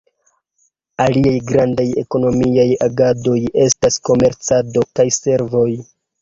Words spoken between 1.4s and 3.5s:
gravaj ekonomiaj agadoj